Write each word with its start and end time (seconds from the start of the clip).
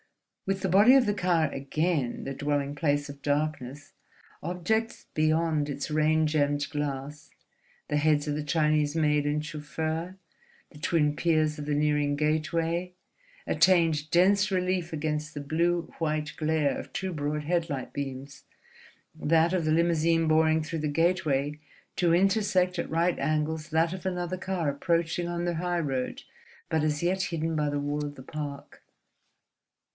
With 0.47 0.61
the 0.61 0.67
body 0.67 0.95
of 0.95 1.05
the 1.05 1.13
car 1.13 1.47
again 1.51 2.23
the 2.25 2.33
dwelling 2.33 2.73
place 2.75 3.07
of 3.07 3.21
darkness, 3.21 3.93
objects 4.43 5.05
beyond 5.13 5.69
its 5.69 5.89
rain 5.91 6.25
gemmed 6.27 6.67
glass—the 6.71 7.97
heads 7.97 8.27
of 8.27 8.33
the 8.35 8.43
Chinese 8.43 8.95
maid 8.95 9.25
and 9.25 9.45
chauffeur, 9.45 10.17
the 10.71 10.79
twin 10.79 11.15
piers 11.15 11.57
of 11.59 11.67
the 11.67 11.75
nearing 11.75 12.15
gateway—attained 12.17 14.09
dense 14.09 14.49
relief 14.51 14.91
against 14.91 15.35
the 15.35 15.39
blue 15.39 15.93
white 15.99 16.33
glare 16.35 16.77
of 16.77 16.91
two 16.91 17.13
broad 17.13 17.43
headlight 17.43 17.93
beams, 17.93 18.43
that 19.15 19.53
of 19.53 19.63
the 19.65 19.71
limousine 19.71 20.27
boring 20.27 20.63
through 20.63 20.79
the 20.79 20.87
gateway 20.89 21.59
to 21.95 22.13
intersect 22.13 22.77
at 22.79 22.89
right 22.89 23.19
angles 23.19 23.69
that 23.69 23.93
of 23.93 24.05
another 24.07 24.35
car 24.37 24.67
approaching 24.67 25.27
on 25.27 25.45
the 25.45 25.55
highroad 25.55 26.23
but 26.69 26.83
as 26.83 27.03
yet 27.03 27.21
hidden 27.25 27.55
by 27.55 27.69
the 27.69 27.79
wall 27.79 28.03
of 28.03 28.15
the 28.15 28.23
park. 28.23 28.81